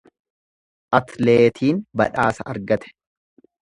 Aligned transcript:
Atleetin 1.01 1.85
badhaasa 2.03 2.51
argate. 2.57 2.95